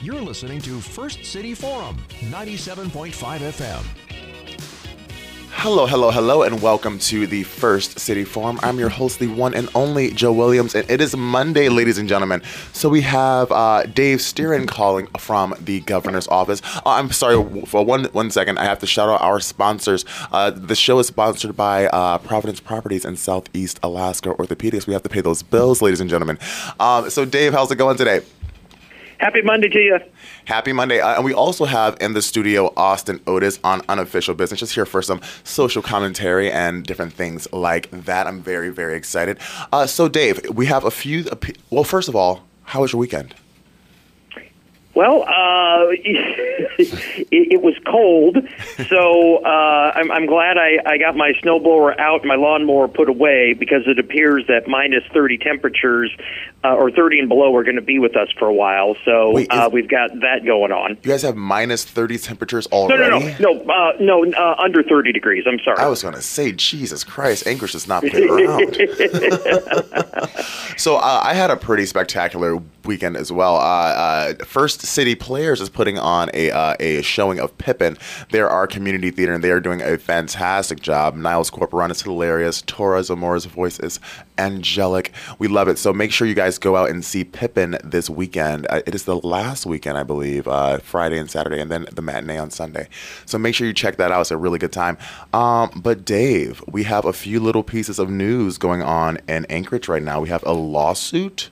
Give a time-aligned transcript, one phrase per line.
[0.00, 4.07] You're listening to First City Forum, 97.5 FM.
[5.60, 8.60] Hello, hello, hello, and welcome to the First City Forum.
[8.62, 12.08] I'm your host, the one and only Joe Williams, and it is Monday, ladies and
[12.08, 12.42] gentlemen.
[12.72, 16.62] So we have uh, Dave Stieren calling from the governor's office.
[16.64, 18.58] Uh, I'm sorry for one one second.
[18.58, 20.04] I have to shout out our sponsors.
[20.30, 24.86] Uh, the show is sponsored by uh, Providence Properties in Southeast Alaska Orthopedics.
[24.86, 26.38] We have to pay those bills, ladies and gentlemen.
[26.78, 28.20] Um, so, Dave, how's it going today?
[29.18, 29.98] Happy Monday to you.
[30.48, 30.98] Happy Monday.
[30.98, 34.86] Uh, and we also have in the studio Austin Otos on Unofficial Business, just here
[34.86, 38.26] for some social commentary and different things like that.
[38.26, 39.36] I'm very, very excited.
[39.70, 41.26] Uh, so, Dave, we have a few.
[41.68, 43.34] Well, first of all, how was your weekend?
[44.98, 48.36] Well, uh, it, it, was cold,
[48.88, 53.54] so uh, I'm, I'm glad I, I got my snowblower out, my lawnmower put away,
[53.56, 56.10] because it appears that minus 30 temperatures
[56.64, 58.96] uh, or 30 and below are going to be with us for a while.
[59.04, 60.98] So Wait, uh, we've got that going on.
[61.04, 63.00] You guys have minus 30 temperatures already?
[63.00, 65.44] No, no, no, no, uh, no uh, under 30 degrees.
[65.46, 65.78] I'm sorry.
[65.78, 68.74] I was going to say, Jesus Christ, Anchorage does not play around.
[70.76, 73.56] so uh, I had a pretty spectacular weekend as well.
[73.56, 77.96] Uh, uh, First City Players is putting on a uh, a showing of Pippin.
[78.32, 81.14] They're our community theater, and they are doing a fantastic job.
[81.14, 82.62] Niles Corporon is hilarious.
[82.62, 84.00] Tora Zamora's voice is
[84.38, 85.12] angelic.
[85.38, 85.78] We love it.
[85.78, 88.66] So make sure you guys go out and see Pippin this weekend.
[88.68, 92.02] Uh, it is the last weekend, I believe, uh, Friday and Saturday, and then the
[92.02, 92.88] matinee on Sunday.
[93.26, 94.22] So make sure you check that out.
[94.22, 94.96] It's a really good time.
[95.32, 99.88] Um, but Dave, we have a few little pieces of news going on in Anchorage
[99.88, 100.20] right now.
[100.20, 101.50] We have a lawsuit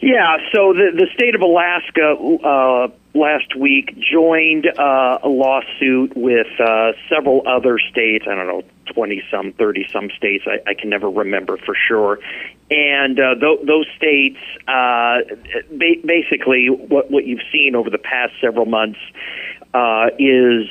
[0.00, 6.46] yeah, so the the state of Alaska uh, last week joined uh, a lawsuit with
[6.60, 8.24] uh, several other states.
[8.30, 10.44] I don't know, twenty some, thirty some states.
[10.46, 12.20] I, I can never remember for sure.
[12.70, 15.18] And uh, th- those states, uh,
[15.70, 19.00] ba- basically, what what you've seen over the past several months
[19.74, 20.68] uh, is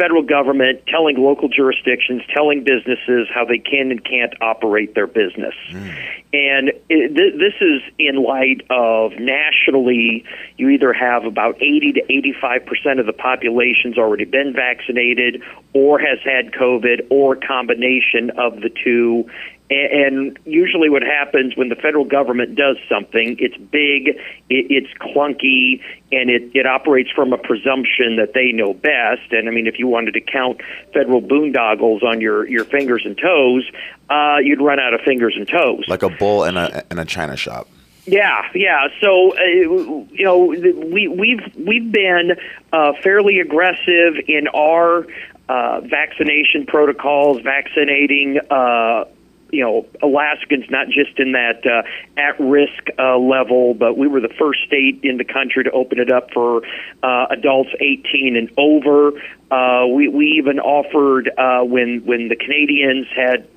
[0.00, 5.54] federal government telling local jurisdictions, telling businesses how they can and can't operate their business.
[5.70, 5.94] Mm.
[6.32, 10.24] And it, th- this is in light of nationally,
[10.56, 15.42] you either have about 80 to 85 percent of the population's already been vaccinated,
[15.74, 19.28] or has had COVID, or a combination of the two,
[19.70, 26.28] and usually, what happens when the federal government does something, it's big, it's clunky, and
[26.28, 29.30] it, it operates from a presumption that they know best.
[29.30, 30.60] And I mean, if you wanted to count
[30.92, 33.70] federal boondoggles on your, your fingers and toes,
[34.10, 35.84] uh, you'd run out of fingers and toes.
[35.86, 37.68] Like a bull in a in a china shop.
[38.06, 38.88] Yeah, yeah.
[39.00, 42.32] So uh, you know, we we've we've been
[42.72, 45.06] uh, fairly aggressive in our
[45.48, 49.04] uh, vaccination protocols, vaccinating uh,
[49.52, 51.82] you know Alaskans, not just in that uh,
[52.20, 56.10] at-risk uh, level, but we were the first state in the country to open it
[56.10, 56.62] up for
[57.02, 59.12] uh, adults 18 and over.
[59.50, 63.48] Uh, we we even offered uh, when when the Canadians had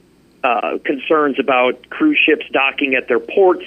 [0.44, 3.64] uh, concerns about cruise ships docking at their ports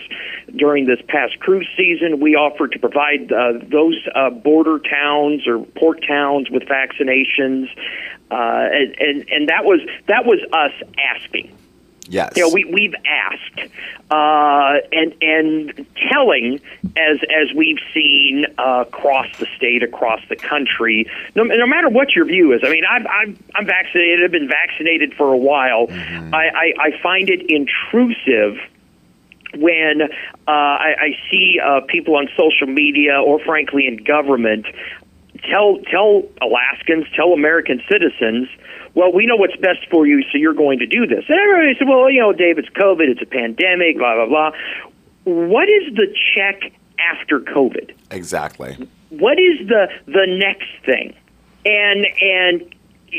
[0.55, 2.21] during this past cruise season.
[2.21, 7.69] We offered to provide uh, those uh, border towns or port towns with vaccinations,
[8.31, 10.73] uh, and, and and that was that was us
[11.15, 11.56] asking.
[12.09, 12.33] Yes.
[12.37, 13.71] You know, we we've asked,
[14.11, 16.61] uh, and and telling
[16.97, 21.06] as as we've seen uh, across the state, across the country.
[21.34, 24.25] No, no matter what your view is, I mean, I'm I'm I'm vaccinated.
[24.25, 25.89] I've been vaccinated for a while.
[25.89, 26.34] Mm-hmm.
[26.34, 28.59] I, I I find it intrusive
[29.56, 30.06] when uh,
[30.47, 34.66] I, I see uh, people on social media or frankly in government
[35.50, 38.49] tell tell Alaskans, tell American citizens
[38.97, 41.23] well, we know what's best for you, so you're going to do this.
[41.29, 44.51] And everybody said, well, you know, Dave, it's COVID, it's a pandemic, blah, blah, blah.
[45.25, 47.95] What is the check after COVID?
[48.11, 48.89] Exactly.
[49.11, 51.15] What is the the next thing?
[51.67, 52.75] And and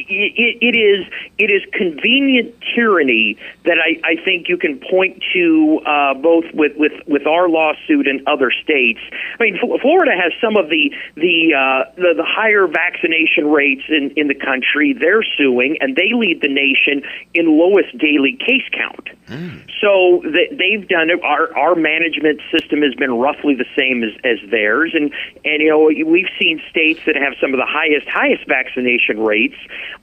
[0.07, 1.05] it, it is
[1.37, 6.73] it is convenient tyranny that I, I think you can point to uh, both with,
[6.77, 8.99] with, with our lawsuit and other states.
[9.39, 14.11] I mean, Florida has some of the the, uh, the the higher vaccination rates in,
[14.15, 14.93] in the country.
[14.93, 17.03] They're suing, and they lead the nation
[17.33, 19.09] in lowest daily case count.
[19.27, 19.67] Mm.
[19.81, 21.21] So they've done it.
[21.23, 25.13] Our our management system has been roughly the same as, as theirs, and
[25.45, 29.57] and you know we've seen states that have some of the highest highest vaccination rates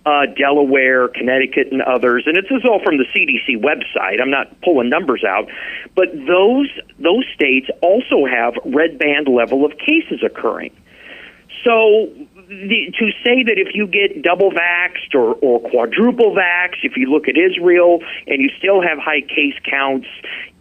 [0.07, 2.25] uh, Delaware, Connecticut, and others.
[2.27, 4.21] And it's this all from the CDC website.
[4.21, 5.49] I'm not pulling numbers out,
[5.95, 10.75] but those those states also have red band level of cases occurring.
[11.65, 12.13] So
[12.49, 17.11] the, to say that if you get double vaxxed or, or quadruple vaxxed, if you
[17.11, 20.07] look at Israel and you still have high case counts,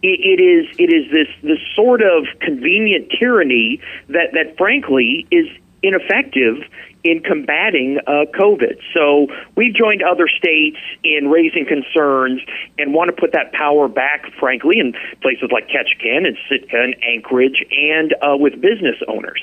[0.02, 5.46] it, it is it is this this sort of convenient tyranny that that frankly is
[5.82, 6.56] ineffective
[7.04, 8.80] in combating uh, COVID.
[8.92, 12.40] So we've joined other states in raising concerns
[12.78, 16.96] and want to put that power back, frankly, in places like Ketchikan and Sitka and
[17.04, 19.42] Anchorage and uh, with business owners.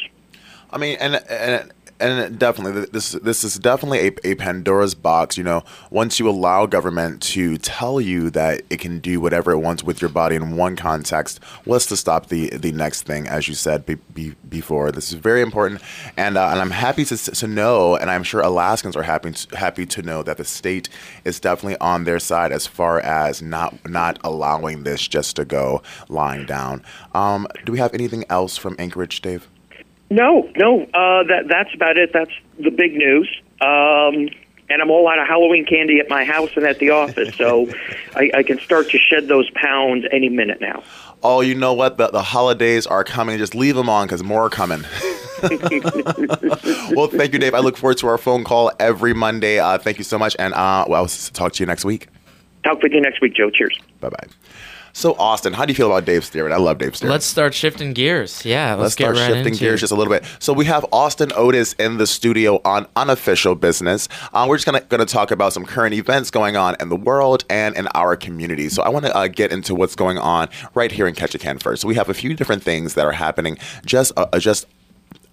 [0.72, 1.72] I mean, and and
[2.02, 5.38] and definitely this this is definitely a, a Pandora's box.
[5.38, 9.60] You know, once you allow government to tell you that it can do whatever it
[9.60, 13.28] wants with your body in one context, what's to stop the the next thing?
[13.28, 15.82] As you said be, be, before, this is very important,
[16.18, 19.58] and uh, and I'm happy to to know, and I'm sure Alaskans are happy to,
[19.58, 20.90] happy to know that the state
[21.24, 25.82] is definitely on their side as far as not not allowing this just to go
[26.10, 26.84] lying down.
[27.14, 29.48] Um, do we have anything else from Anchorage, Dave?
[30.12, 30.84] No, no.
[30.84, 32.12] Uh, that that's about it.
[32.14, 33.30] That's the big news.
[33.62, 34.30] Um,
[34.70, 37.68] and I'm all out of Halloween candy at my house and at the office, so
[38.16, 40.84] I, I can start to shed those pounds any minute now.
[41.24, 41.98] Oh, you know what?
[41.98, 43.38] The, the holidays are coming.
[43.38, 44.84] Just leave them on because more are coming.
[46.92, 47.54] well, thank you, Dave.
[47.54, 49.60] I look forward to our phone call every Monday.
[49.60, 52.08] Uh, thank you so much, and uh, well, I'll talk to you next week.
[52.64, 53.50] Talk with you next week, Joe.
[53.50, 53.80] Cheers.
[54.02, 54.28] Bye bye.
[54.94, 56.52] So, Austin, how do you feel about Dave Stewart?
[56.52, 57.12] I love Dave Stewart.
[57.12, 58.46] Let's start shifting gears.
[58.46, 59.82] Yeah, let's, let's start right shifting gears it.
[59.82, 60.24] just a little bit.
[60.40, 64.10] So we have Austin Otos in the studio on unofficial business.
[64.34, 67.46] Uh, we're just gonna gonna talk about some current events going on in the world
[67.50, 68.70] and in our community.
[68.70, 71.82] So I want to uh, get into what's going on right here in Ketchikan first.
[71.82, 74.68] So we have a few different things that are happening just uh, just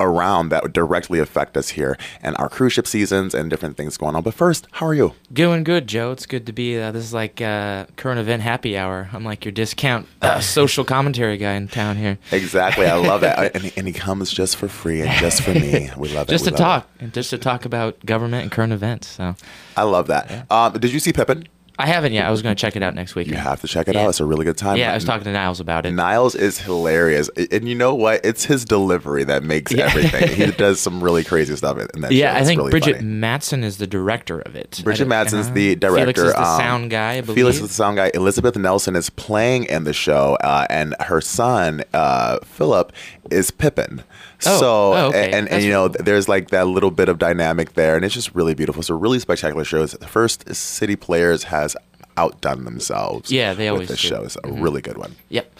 [0.00, 3.96] around that would directly affect us here and our cruise ship seasons and different things
[3.96, 4.22] going on.
[4.22, 5.14] But first, how are you?
[5.32, 6.12] Doing good, Joe.
[6.12, 6.78] It's good to be.
[6.78, 9.08] Uh, this is like uh, current event happy hour.
[9.12, 12.18] I'm like your discount uh, social commentary guy in town here.
[12.32, 15.52] Exactly, I love it, and, he, and he comes just for free and just for
[15.52, 15.90] me.
[15.98, 16.30] We love it.
[16.30, 19.08] Just we to talk, and just to talk about government and current events.
[19.08, 19.34] So
[19.76, 20.50] I love that.
[20.50, 21.48] Um, did you see Pippin?
[21.80, 22.26] I haven't yet.
[22.26, 23.28] I was going to check it out next week.
[23.28, 24.02] You have to check it Yeah.
[24.04, 24.08] out.
[24.08, 24.76] It's a really good time.
[24.78, 25.92] Yeah, I was talking to Niles about it.
[25.92, 28.20] Niles is hilarious, and you know what?
[28.24, 29.84] It's his delivery that makes Yeah.
[29.86, 30.28] everything.
[30.34, 32.10] he does some really crazy stuff in that.
[32.10, 32.40] yeah, show.
[32.40, 33.06] I think really Bridget funny.
[33.08, 34.80] Matson is the director of it.
[34.82, 36.12] Bridget I don't- uh, the director.
[36.14, 37.12] Felix is the um, sound guy.
[37.12, 37.36] I believe.
[37.36, 38.10] Felix is the sound guy.
[38.12, 42.92] Elizabeth Nelson is playing in the show, uh, and her son uh, Philip
[43.30, 44.02] is Pippin.
[44.46, 45.32] Oh, so, oh, okay.
[45.32, 46.04] and, and, you know, cool.
[46.04, 48.82] there's like that little bit of dynamic there, and it's just really beautiful.
[48.82, 49.92] So, really spectacular shows.
[49.92, 51.76] The first City Players has
[52.16, 53.32] outdone themselves.
[53.32, 54.08] Yeah, they with always this do.
[54.08, 54.16] Mm-hmm.
[54.16, 54.24] show.
[54.24, 55.16] It's a really good one.
[55.28, 55.52] Yep.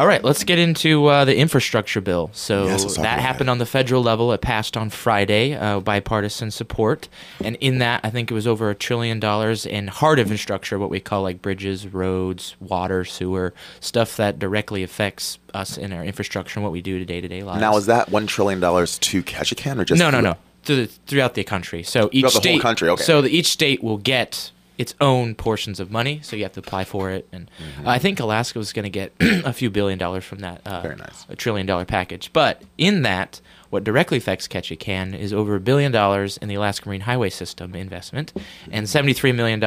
[0.00, 2.30] All right, let's get into uh, the infrastructure bill.
[2.32, 3.52] So Yes, that happened that.
[3.52, 4.32] on the federal level.
[4.32, 7.10] It passed on Friday, uh, bipartisan support,
[7.44, 10.88] and in that, I think it was over a trillion dollars in hard infrastructure, what
[10.88, 16.58] we call like bridges, roads, water, sewer, stuff that directly affects us in our infrastructure
[16.58, 17.60] and what we do to day to day lives.
[17.60, 19.98] Now, is that $1 trillion to Ketchikan or just.
[19.98, 21.82] no, no, no, throughout the country.
[21.82, 23.02] So each Throughout the whole state, country, okay.
[23.02, 24.50] So each state will get
[24.80, 26.20] its own portions of money.
[26.22, 27.86] So you have to apply for it, and Mm-hmm.
[27.88, 30.62] I think Alaska was going to get a few billion dollars from that.
[30.66, 31.26] Uh, Very nice.
[31.28, 33.40] A trillion dollar package, but in that.
[33.70, 37.76] What directly affects Ketchikan is over a billion dollars in the Alaska Marine Highway System
[37.76, 38.32] investment
[38.68, 39.62] and $73 million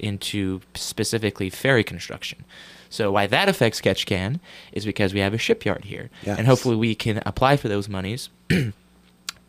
[0.00, 2.44] into specifically ferry construction.
[2.90, 4.40] So, why that affects Ketchikan
[4.72, 6.10] is because we have a shipyard here.
[6.24, 6.36] Yes.
[6.36, 8.28] And hopefully, we can apply for those monies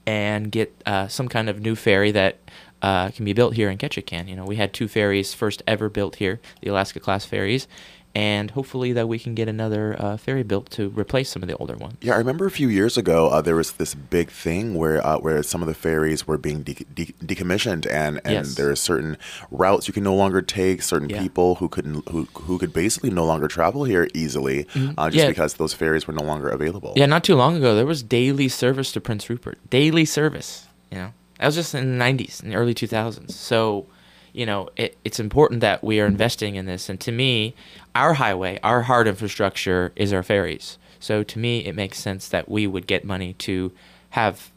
[0.06, 2.38] and get uh, some kind of new ferry that
[2.88, 4.24] uh, can be built here in Ketchikan.
[4.30, 7.68] You know, we had two ferries first ever built here, the Alaska class ferries,
[8.14, 11.58] and hopefully that we can get another uh, ferry built to replace some of the
[11.58, 11.96] older ones.
[12.02, 15.18] Yeah, I remember a few years ago uh, there was this big thing where uh,
[15.26, 18.56] where some of the ferries were being de- de- decommissioned, and and Yes.
[18.56, 19.18] there are certain
[19.52, 21.22] routes you can no longer take, certain Yeah.
[21.26, 25.18] people who couldn't who who could basically no longer travel here easily, uh, just Mm-hmm.
[25.20, 25.28] Yeah.
[25.34, 26.92] because those ferries were no longer available.
[26.96, 29.58] Yeah, not too long ago there was daily service to Prince Rupert.
[29.80, 30.50] Daily service,
[30.92, 31.12] you know.
[31.40, 33.32] That was just in the 90s, in the early 2000s.
[33.32, 33.86] So,
[34.34, 36.90] you know, it, it's important that we are investing in this.
[36.90, 37.56] And to me,
[37.94, 40.78] our highway, our hard infrastructure is our ferries.
[41.00, 43.72] So to me, it makes sense that we would get money to
[44.12, 44.52] have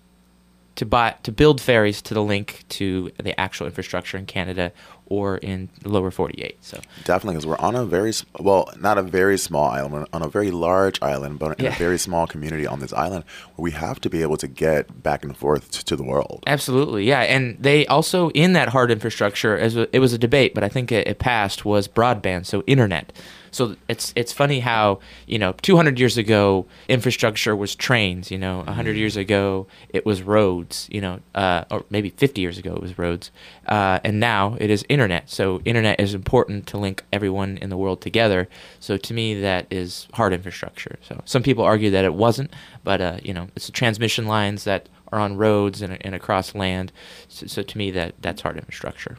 [0.79, 4.71] to buy to build ferries to the link to the actual infrastructure in Canada
[5.07, 6.57] or in the lower 48.
[6.61, 10.23] So Definitely, because we're on a very well, not a very small island, we're on
[10.23, 13.25] a very large island, but in a very small community on this island
[13.57, 16.45] where we have to be able to get back and forth to the world.
[16.47, 20.55] Absolutely, yeah, and they also in that hard infrastructure, as a, it was a debate,
[20.55, 23.13] but I think it, it passed was broadband, so internet.
[23.51, 28.31] So it's it's funny how you know 200 years ago infrastructure was trains.
[28.31, 30.89] You know, 100 years ago it was roads.
[30.91, 33.31] You know, uh, or maybe 50 years ago it was roads,
[33.67, 35.31] uh, and now it is internet.
[35.31, 38.49] So internet is important to link everyone in the world together.
[38.81, 40.99] So to me, that is hard infrastructure.
[41.03, 42.53] So some people argue that it wasn't,
[42.85, 46.55] but uh, you know, it's the transmission lines that are on roads and, and across
[46.55, 46.93] land.
[47.29, 49.17] So, so to me, that that's hard infrastructure.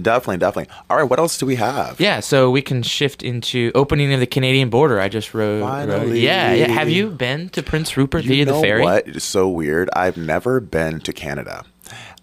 [0.00, 0.74] Definitely, definitely.
[0.88, 2.00] All right, what else do we have?
[2.00, 5.00] Yeah, so we can shift into opening of the Canadian border.
[5.00, 5.60] I just wrote.
[5.62, 6.68] wrote- yeah, yeah.
[6.68, 8.82] Have you been to Prince Rupert You via know the ferry?
[8.82, 9.06] what?
[9.08, 9.88] It's so weird.
[9.94, 11.64] I've never been to Canada.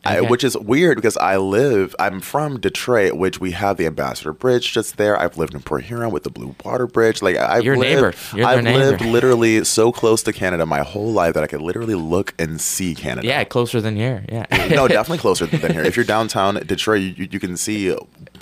[0.06, 4.32] I, which is weird because I live, I'm from Detroit, which we have the Ambassador
[4.32, 5.20] Bridge just there.
[5.20, 7.22] I've lived in Port Huron with the Blue Water Bridge.
[7.22, 7.96] Like I've Your lived,
[8.34, 8.48] neighbor.
[8.48, 8.80] I've neighbor.
[8.80, 12.62] lived literally so close to Canada my whole life that I could literally look and
[12.62, 13.28] see Canada.
[13.28, 14.24] Yeah, closer than here.
[14.30, 14.46] Yeah.
[14.70, 15.84] no, definitely closer than here.
[15.84, 17.94] If you're downtown Detroit, you, you can see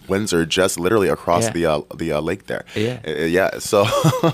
[0.08, 1.52] Windsor just literally across Yeah.
[1.52, 2.66] the uh, the uh, lake there.
[2.76, 3.00] Yeah.
[3.06, 3.58] Uh, yeah.
[3.60, 3.86] So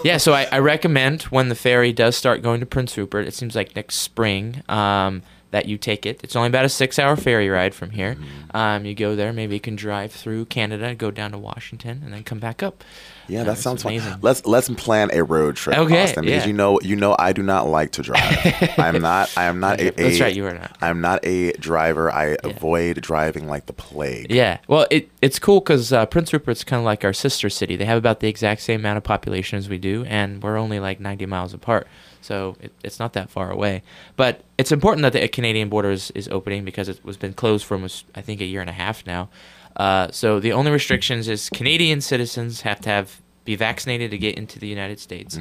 [0.03, 3.33] yeah, so I, I recommend when the ferry does start going to Prince Rupert, it
[3.33, 6.19] seems like next spring, um, that you take it.
[6.23, 8.15] It's only about a six hour ferry ride from here.
[8.15, 8.57] Mm-hmm.
[8.57, 12.11] Um, you go there, maybe you can drive through Canada, go down to Washington, and
[12.11, 12.83] then come back up.
[13.27, 13.93] Yeah, Uh, that sounds fun.
[13.93, 14.15] amazing.
[14.21, 16.47] Let's let's plan a road trip, Okay, Austin, because yeah.
[16.47, 18.79] you know you know I do not like to drive.
[18.79, 20.75] I'm not I am not a, That's right, you are not.
[20.81, 22.11] I'm not a driver.
[22.11, 24.31] I avoid driving like the plague.
[24.31, 27.75] Yeah, well, it it's cool because uh, Prince Rupert's kind of like our sister city.
[27.75, 30.79] They have about the exact same amount of population as we do, and we're only
[30.79, 31.87] like 90 miles apart.
[32.23, 33.83] So it, it's not that far away.
[34.15, 37.65] But it's important that the Canadian border is, is opening because it was been closed
[37.65, 39.29] for almost, I think, a year and a half now.
[39.75, 44.35] Uh, so the only restrictions is Canadian citizens have to have be vaccinated to get
[44.35, 45.37] into the United States.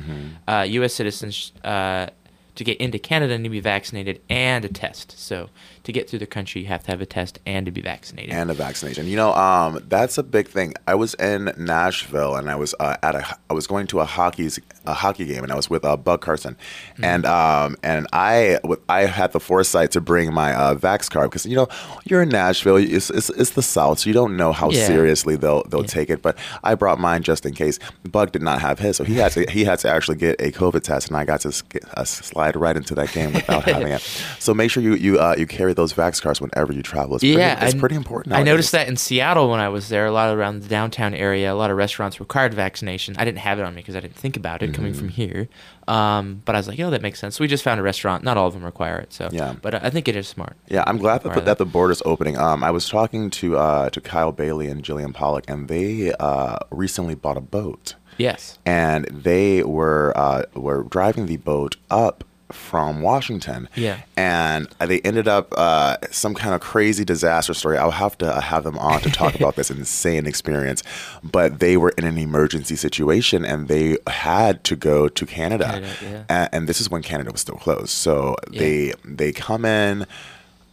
[0.49, 0.93] Uh, U.S.
[0.95, 2.09] citizens uh,
[2.55, 5.19] to get into Canada need to be vaccinated and a test.
[5.19, 5.51] So
[5.85, 8.33] to get through the country, you have to have a test and to be vaccinated.
[8.33, 9.07] and a vaccination.
[9.07, 10.75] You know, um, that's a big thing.
[10.87, 14.05] I was in Nashville and I was uh, at a I was going to a
[14.05, 16.57] hockey's a hockey game and I was with uh, Bug Carson,
[16.97, 17.05] Hmm.
[17.05, 18.59] and um, and I
[18.89, 21.69] I had the foresight to bring my uh, Vax card because you know
[22.05, 24.87] you're in Nashville, it's, it's, it's the South, so you don't know how Yeah.
[24.87, 26.23] seriously they'll they'll take it.
[26.23, 27.79] But I brought mine just in case.
[28.11, 30.53] Bug did not have his, so he had to he had to actually get a
[30.53, 33.89] COVID test, and I got to get- uh, slide right into that game without having
[33.89, 34.01] it.
[34.39, 37.17] So make sure you you uh, you carry those Vax cards whenever you travel.
[37.17, 38.35] It's pretty, yeah, it's I- pretty important.
[38.35, 41.53] I noticed that in Seattle when I was there, a lot around the downtown area,
[41.53, 43.15] a lot of restaurants required vaccination.
[43.19, 45.15] I didn't have it on me because I didn't think about it coming from Mm-hmm.
[45.15, 45.49] here.
[45.89, 47.37] Um, but I was like, oh, that makes sense.
[47.37, 48.23] So we just found a restaurant.
[48.23, 49.13] Not all of them require it.
[49.13, 49.55] So Yeah.
[49.61, 50.57] but I think it is smart.
[50.69, 52.39] Yeah, I'm glad that that the border's opening.
[52.39, 56.59] Um, I was talking to uh, to Kyle Bailey and Jillian Pollock, and they uh,
[56.71, 58.59] recently bought a boat, Yes.
[58.65, 62.23] and they were uh, were driving the boat up
[62.53, 63.69] from Washington.
[63.75, 64.03] Yeah.
[64.17, 67.79] and they ended up uh, some kind of crazy disaster story.
[67.79, 70.83] I'll have to have them on to talk about this insane experience.
[71.23, 75.89] But they were in an emergency situation, and they had to go to Canada, Canada,
[76.03, 76.25] yeah.
[76.45, 77.91] A- and, this is when Canada was still closed.
[77.91, 78.61] So Yeah.
[78.61, 80.07] they they come in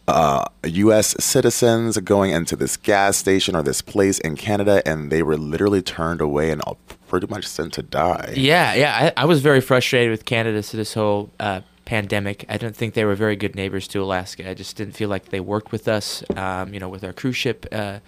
[0.08, 1.14] uh, U.S.
[1.22, 5.82] citizens going into this gas station or this place in Canada, and they were literally
[5.82, 8.32] turned away and all pretty much sent to die.
[8.36, 9.12] Yeah, yeah.
[9.16, 12.44] I, I was very frustrated with Canada to this whole uh, pandemic.
[12.48, 14.48] I don't think they were very good neighbors to Alaska.
[14.48, 16.22] I just didn't feel like they worked with us.
[16.36, 17.98] Um, you know, with our cruise ship uh,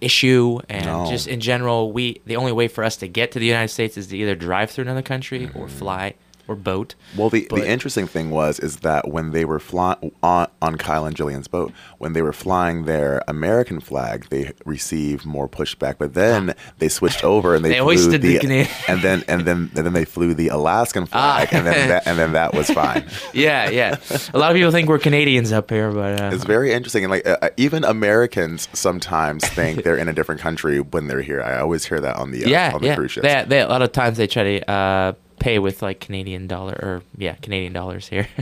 [0.00, 1.06] issue and No.
[1.10, 3.96] just in general, we the only way for us to get to the United States
[3.96, 6.14] is to either drive through another country or fly
[6.48, 6.94] or boat.
[7.16, 10.76] Well, the, But- the interesting thing was is that when they were flying on, on
[10.76, 15.96] Kyle and Jillian's boat, when they were flying their American flag, they received more pushback.
[15.98, 19.24] But then they switched over and they, They flew hoisted the the, Canadian- and then
[19.28, 21.36] and then and then they flew the Alaskan Ah.
[21.46, 23.04] flag, and then that, and then that was fine.
[23.32, 23.96] Yeah, yeah.
[24.32, 27.10] A lot of people think we're Canadians up here, but uh, It's very interesting, and
[27.10, 31.42] like uh, uh, even Americans sometimes think they're in a different country when they're here.
[31.42, 32.94] I always hear that on the uh, yeah, on the yeah.
[32.96, 33.26] cruise ships.
[33.26, 35.12] They, they, a lot of times they try to uh,
[35.44, 38.26] pay with like Canadian dollar or yeah, Canadian dollars here.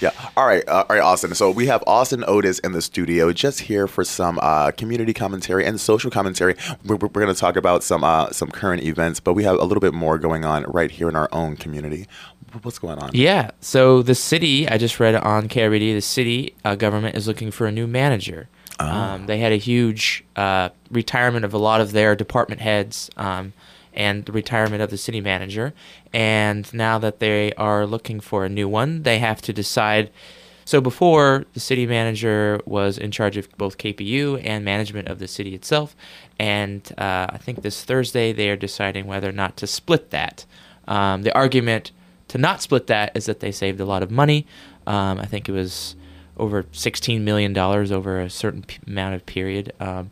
[0.00, 0.10] Yeah.
[0.36, 0.62] All right.
[0.68, 1.34] Uh, all right, Austin.
[1.34, 5.64] So we have Austin Otos in the studio, just here for some uh, community commentary
[5.64, 6.56] and social commentary.
[6.84, 9.64] We're, we're going to talk about some uh, some current events, but we have a
[9.64, 12.06] little bit more going on right here in our own community.
[12.62, 13.12] What's going on?
[13.14, 13.50] Yeah.
[13.60, 17.66] So the city, I just read on KRBD, the city uh, government is looking for
[17.66, 18.50] a new manager.
[18.78, 23.54] Um, they had a huge uh, retirement of a lot of their department heads um,
[23.98, 25.74] and the retirement of the city manager.
[26.14, 30.10] And now that they are looking for a new one, they have to decide.
[30.64, 35.26] So before, the city manager was in charge of both KPU and management of the
[35.26, 35.96] city itself.
[36.38, 40.46] And uh, I think this Thursday they are deciding whether or not to split that.
[40.86, 41.90] Um, the argument
[42.28, 44.46] to not split that is that they saved a lot of money.
[44.86, 45.96] Um, I think it was
[46.36, 49.72] over $16 million over a certain p- amount of period.
[49.80, 50.10] Um,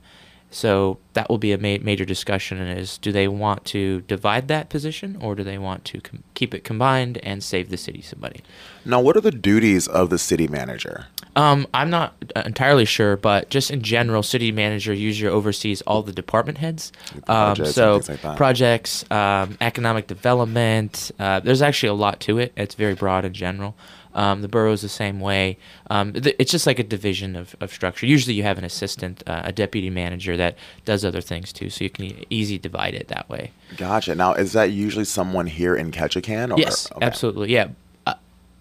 [0.57, 4.71] So that will be a ma- major discussion is do they want to divide that
[4.71, 8.23] position or do they want to com- keep it combined and save the city some
[8.23, 8.41] money?
[8.83, 11.09] Now, what are the duties of the city manager?
[11.37, 16.13] Um, I'm not entirely sure, but just in general, city manager usually oversees all the
[16.13, 16.91] department heads.
[17.29, 21.11] Um, Projects so like projects, um, economic development.
[21.19, 22.55] Uh, there's actually a lot to it.
[22.57, 23.77] It's very broad in general.
[24.16, 25.58] Um, the borough's the same way.
[25.90, 28.06] Um, th- it's just like a division of, of structure.
[28.06, 30.56] Usually, you have an assistant, uh, a deputy manager that
[30.87, 33.52] does other things too, so you can e- easy divide it that way.
[33.76, 34.14] Gotcha.
[34.14, 36.52] Now, is that usually someone here in Ketchikan?
[36.52, 37.04] Or, Yes, okay.
[37.04, 37.52] absolutely.
[37.52, 37.68] Yeah.
[38.06, 38.14] Uh,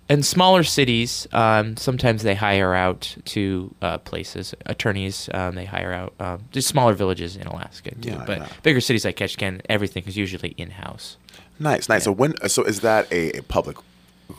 [0.09, 4.53] in smaller cities, um, sometimes they hire out to uh, places.
[4.65, 6.13] Attorneys, um, they hire out.
[6.19, 8.09] Um, just smaller villages in Alaska too.
[8.09, 8.47] Yeah, but yeah.
[8.61, 11.15] bigger cities like Ketchikan, everything is usually in house.
[11.59, 12.03] Nice, nice.
[12.03, 13.77] So when, so is that a, a public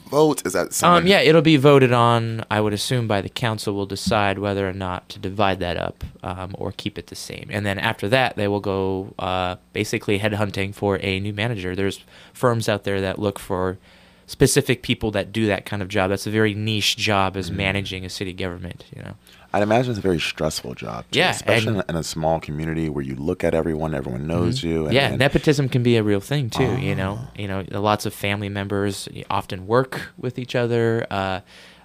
[0.08, 0.46] vote?
[0.46, 1.02] Is that someone?
[1.02, 2.44] Um, yeah, it'll be voted on.
[2.50, 6.04] I would assume by the council will decide whether or not to divide that up
[6.22, 7.48] um, or keep it the same.
[7.50, 11.74] And then after that, they will go uh, basically headhunting for a new manager.
[11.74, 13.78] There's firms out there that look for
[14.26, 16.10] specific people that do that kind of job.
[16.10, 18.84] That's a very niche job, as managing a city government.
[18.94, 19.14] You know.
[19.56, 21.06] I'd imagine it's a very stressful job.
[21.10, 24.62] Too, Yeah, especially and- in, a, small community where you look at everyone, everyone knows
[24.62, 24.84] you.
[24.84, 26.76] And, yeah, and- nepotism can be a real thing too.
[26.76, 31.06] You know, you know, lots of family members often work with each other.
[31.10, 31.40] Uh,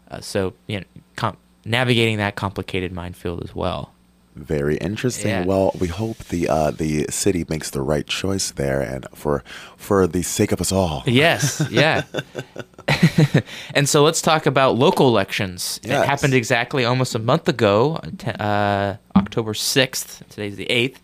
[0.10, 0.86] uh, so you know,
[1.16, 3.94] com- navigating that complicated minefield as well.
[4.36, 5.30] Very interesting.
[5.30, 5.46] Yeah.
[5.46, 9.44] Well, we hope the uh, the city makes the right choice there, and for
[9.76, 11.04] for the sake of us all.
[11.06, 12.04] Yes, yeah.
[13.76, 15.82] and so let's talk about local elections.
[15.84, 16.04] Yes.
[16.04, 18.00] It happened exactly almost a month ago,
[18.40, 20.28] uh, October 6th.
[20.30, 20.98] Today's the 8th.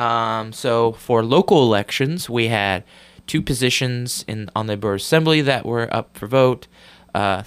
[0.00, 2.84] Um, so for local elections, we had
[3.26, 6.66] two positions in on the borough assembly that were up for vote,
[7.14, 7.42] uh,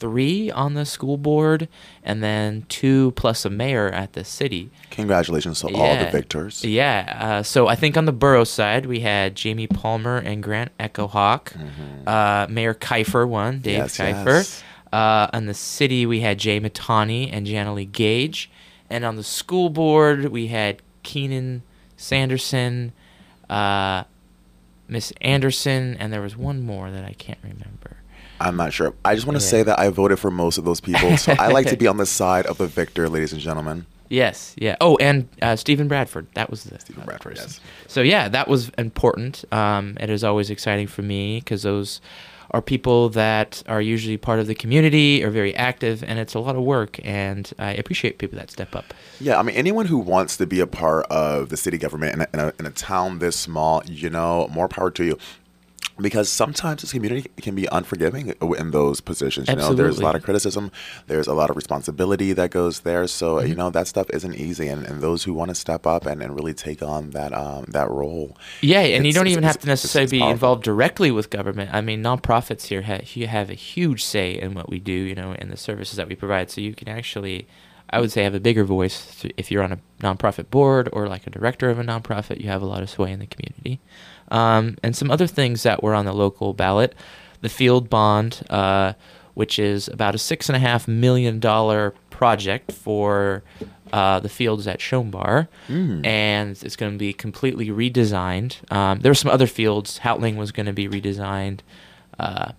[0.00, 1.68] three on the school board,
[2.02, 4.70] and then two plus a mayor at the city.
[4.90, 6.64] Congratulations to all the victors.
[6.64, 7.16] Yeah.
[7.20, 11.06] Uh, so I think on the borough side, we had Jamie Palmer and Grant Echo
[11.06, 11.52] Hawk.
[12.06, 13.82] Uh, Mayor Kiffer won, Dave Mm-hmm.
[13.82, 14.26] Yes, Kiffer.
[14.26, 14.62] yes.
[14.92, 18.50] Uh, on the city, we had Jai Mahtani and Janalee Gage.
[18.88, 21.62] And on the school board, we had Keenan
[21.96, 22.92] Sanderson,
[23.48, 24.02] uh,
[24.88, 27.79] Miss Anderson, and there was one more that I can't remember.
[28.40, 28.94] I'm not sure.
[29.04, 29.50] I just want to Yeah.
[29.50, 31.98] say that I voted for most of those people, so I like to be on
[31.98, 33.86] the side of the victor, ladies and gentlemen.
[34.08, 34.76] Yes, yeah.
[34.80, 36.26] Oh, and uh, Stephen Bradford.
[36.34, 37.50] That was the Stephen Bradford, person.
[37.50, 37.60] yes.
[37.86, 39.44] So yeah, that was important.
[39.52, 42.00] Um, it is always exciting for me because those
[42.52, 46.40] are people that are usually part of the community, are very active, and it's a
[46.40, 46.98] lot of work.
[47.04, 48.92] And I appreciate people that step up.
[49.20, 52.20] Yeah, I mean, anyone who wants to be a part of the city government in
[52.22, 55.18] a, in a, in a town this small, you know, more power to you.
[56.00, 59.48] Because sometimes this community can be unforgiving in those positions.
[59.48, 60.70] You know, there's a lot of criticism,
[61.06, 63.06] there's a lot of responsibility that goes there.
[63.06, 63.48] So Mm-hmm.
[63.48, 66.22] you know that stuff isn't easy, and, and those who want to step up and,
[66.22, 68.36] and really take on that um, that role.
[68.60, 70.32] Yeah, and you don't even have to necessarily it's be powerful.
[70.32, 71.70] involved directly with government.
[71.72, 75.14] I mean, nonprofits here ha- you have a huge say in what we do, you
[75.14, 76.50] know, in the services that we provide.
[76.50, 77.46] So you can actually,
[77.90, 81.26] I would say, have a bigger voice if you're on a nonprofit board or like
[81.26, 82.40] a director of a nonprofit.
[82.40, 83.80] You have a lot of sway in the community.
[84.30, 86.94] Um, and some other things that were on the local ballot,
[87.40, 88.92] the field bond, uh,
[89.34, 93.42] which is about a six and a half million dollar project for
[93.92, 95.48] uh, the fields at Schoenbar,
[96.04, 98.70] and it's going to be completely redesigned.
[98.72, 99.98] Um, there were some other fields.
[99.98, 101.60] Houghtaling was going to be redesigned.
[102.20, 102.52] Uh,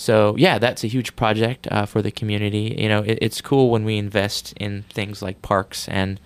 [0.00, 2.74] so yeah, that's a huge project uh, for the community.
[2.78, 6.18] You know, it, it's cool when we invest in things like parks and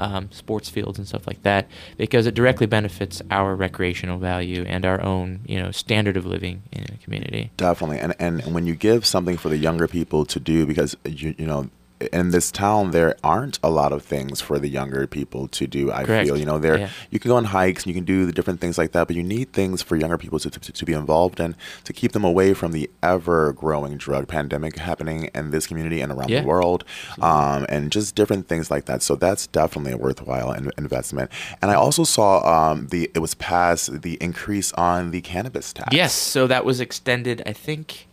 [0.00, 4.84] um, sports fields and stuff like that because it directly benefits our recreational value and
[4.84, 7.52] our own, you know, standard of living in the community.
[7.56, 11.36] Definitely, and and when you give something for the younger people to do, because you
[11.38, 11.70] you know.
[12.12, 15.92] In this town, there aren't a lot of things for the younger people to do.
[15.92, 16.26] I Correct.
[16.26, 16.88] feel, you know, there Yeah.
[17.10, 19.16] you can go on hikes and you can do the different things like that, but
[19.16, 22.24] you need things for younger people to, to, to be involved in to keep them
[22.24, 26.40] away from the ever growing drug pandemic happening in this community and around Yeah.
[26.40, 26.84] the world,
[27.20, 29.02] um, and just different things like that.
[29.02, 31.30] So that's definitely a worthwhile in- investment.
[31.60, 35.88] And I also saw um, the it was passed the increase on the cannabis tax.
[35.94, 38.06] Yes, so that was extended, I think,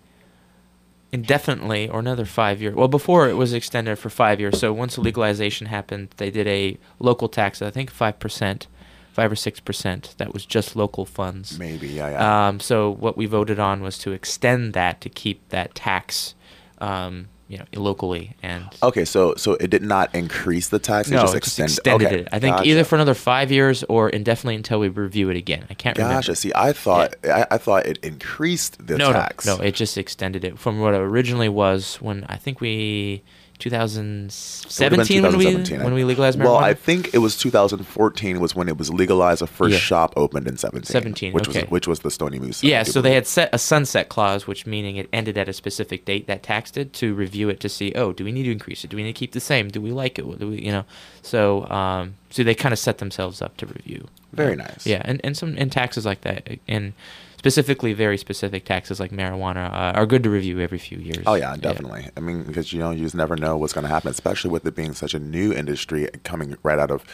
[1.11, 2.75] indefinitely or another five years.
[2.75, 4.59] Well, before it was extended for five years.
[4.59, 8.67] So once legalization happened, they did a local tax, I think five percent,
[9.13, 10.15] five or six percent.
[10.17, 11.57] That was just local funds.
[11.57, 12.47] maybe, yeah, yeah.
[12.47, 16.35] Um, so what we voted on was to extend that to keep that tax,
[16.79, 18.65] um, you know, locally and.
[18.83, 21.09] Okay, so so it did not increase the tax.
[21.09, 22.27] No, it just it just extend- extended okay, it.
[22.31, 22.69] I think gotcha.
[22.69, 25.65] either for another five years or indefinitely until we review it again.
[25.69, 26.15] I can't remember.
[26.15, 26.35] Gotcha.
[26.35, 29.45] See, I thought I, I thought it increased the no, tax.
[29.45, 33.23] No, no, it just extended it from what it originally was when I think we
[33.59, 36.43] 2017 when we when we legalized marijuana.
[36.43, 39.41] Well, I think it was 2014 was when it was legalized.
[39.41, 39.79] The first Yeah.
[39.79, 40.85] shop opened in 17.
[40.85, 41.61] 17, which okay.
[41.61, 42.63] was which was the Stony Moose.
[42.63, 46.05] yeah, so they had set a sunset clause, which meaning it ended at a specific
[46.05, 48.83] date that taxed it to review it to see, oh, do we need to increase
[48.83, 48.89] it?
[48.89, 49.69] Do we need to keep the same?
[49.69, 50.39] Do we like it?
[50.39, 50.85] Do we, you know?
[51.21, 54.07] So, um, so they kind of set themselves up to review.
[54.33, 54.85] Very nice.
[54.85, 56.93] Yeah, and, and some and taxes like that, and
[57.47, 61.23] specifically very specific taxes like marijuana uh, are good to review every few years.
[61.25, 62.09] Oh yeah, definitely.
[62.17, 64.65] I mean, because you know, you just never know what's going to happen, especially with
[64.65, 67.05] it being such a new industry coming right out of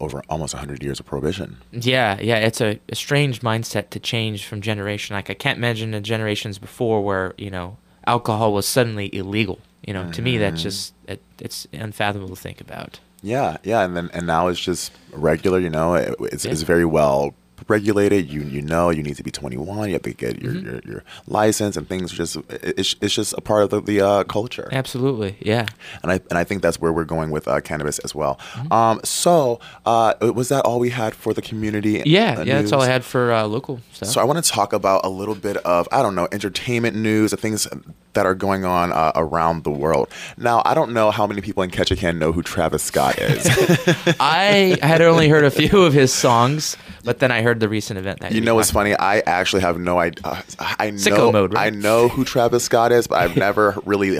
[0.00, 1.56] over almost 100 years of prohibition.
[1.72, 5.14] Yeah, yeah, it's a, a strange mindset to change from generation.
[5.14, 9.58] Like I can't imagine the generations before where you know alcohol was suddenly illegal.
[9.86, 10.40] You know, to me Mm-hmm.
[10.42, 13.00] that's just it, it's unfathomable to think about.
[13.22, 15.58] Yeah, yeah, and then and now it's just regular.
[15.60, 16.52] You know, it, it's, Yeah.
[16.52, 17.34] it's very well
[17.66, 18.30] regulated.
[18.30, 19.88] You you know you need to be 21.
[19.88, 20.66] You have to get your Mm-hmm.
[20.66, 22.12] your, your license and things.
[22.12, 24.68] Just it's it's just a part of the, the uh, culture.
[24.72, 25.66] Absolutely, yeah.
[26.02, 28.38] And I and I think that's where we're going with uh, cannabis as well.
[28.52, 28.72] Mm-hmm.
[28.72, 32.02] Um, so uh, was that all we had for the community?
[32.06, 34.08] Yeah, uh, yeah, that's all I had for uh, local stuff.
[34.08, 37.30] So I want to talk about a little bit of I don't know entertainment news,
[37.32, 37.66] the things
[38.14, 40.08] that are going on uh, around the world.
[40.36, 43.46] Now I don't know how many people in Ketchikan know who Travis Scott is.
[44.20, 47.98] I had only heard a few of his songs, but then I heard the recent
[47.98, 48.94] event that you know what's funny?
[48.94, 50.22] I actually have no idea.
[50.24, 50.42] Uh,
[50.78, 51.66] I know Sicko mode, right?
[51.72, 54.18] I know who Travis Scott is, but I've never really.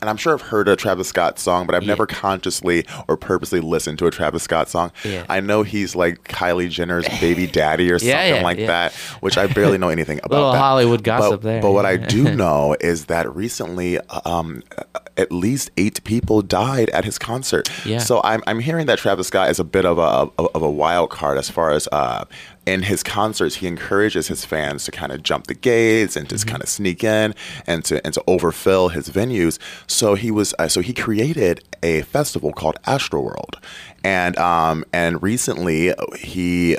[0.00, 1.88] And I'm sure I've heard a Travis Scott song, but I've Yeah.
[1.88, 4.90] never consciously or purposely listened to a Travis Scott song.
[5.04, 5.26] Yeah.
[5.28, 9.36] I know he's like Kylie Jenner's baby daddy or something Yeah, yeah, like that, which
[9.36, 10.30] I barely know anything about.
[10.36, 10.58] Little that.
[10.58, 11.60] Hollywood gossip but, there.
[11.62, 14.62] But what I do know is that recently, um,
[15.18, 17.68] at least eight people died at his concert.
[17.84, 17.98] Yeah.
[17.98, 21.10] So I'm, I'm hearing that Travis Scott is a bit of a of a wild
[21.10, 22.24] card as far as uh,
[22.66, 26.46] in his concerts he encourages his fans to kind of jump the gates and just
[26.46, 27.34] kind of sneak in
[27.66, 29.58] and to and to overfill his venues.
[29.86, 33.62] So he was uh, so he created a festival called Astroworld,
[34.04, 36.76] and um and recently he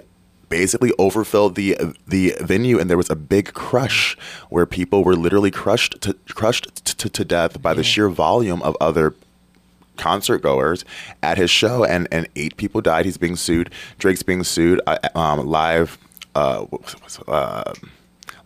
[0.50, 4.18] basically overfilled the the venue and there was a big crush
[4.50, 8.76] where people were literally crushed to crushed to, to death by the sheer volume of
[8.80, 9.14] other
[9.98, 10.86] concert goers
[11.24, 13.06] at his show and and eight people died.
[13.06, 13.72] He's being sued.
[14.00, 15.98] Drake's being sued uh, um, live
[16.36, 16.66] uh,
[17.28, 17.74] uh,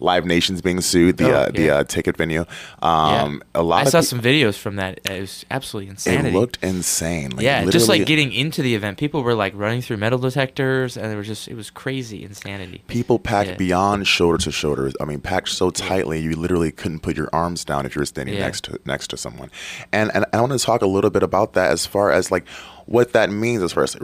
[0.02, 2.44] Live Nation's being sued, the Oh, uh, the uh, ticket venue.
[2.82, 5.00] Um, A lot I saw peo- some videos from that.
[5.10, 6.26] It was absolutely insane.
[6.26, 7.30] It looked insane.
[7.32, 10.98] Like, yeah, just like getting into the event, people were like running through metal detectors,
[10.98, 12.84] and it was just it was crazy insanity.
[12.88, 13.56] people packed Yeah.
[13.58, 14.92] beyond shoulder to shoulder.
[15.00, 18.06] I mean, packed so tightly you literally couldn't put your arms down if you were
[18.06, 18.42] standing Yeah.
[18.42, 19.52] next to next to someone.
[19.92, 22.46] And and I want to talk a little bit about that as far as like
[22.92, 23.96] what that means as far as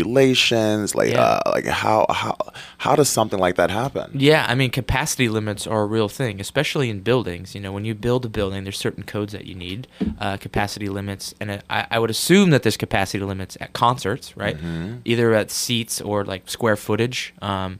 [0.00, 1.22] regulations, like Yeah.
[1.22, 2.36] uh, like how how
[2.78, 4.10] how does something like that happen?
[4.14, 7.54] Yeah, I mean capacity limits are a real thing, especially in buildings.
[7.54, 9.88] You know, when you build a building, there's certain codes that you need,
[10.20, 14.56] uh, capacity limits, and I, I would assume that there's capacity limits at concerts, right?
[15.04, 17.34] Either at seats or like square footage.
[17.42, 17.78] Um,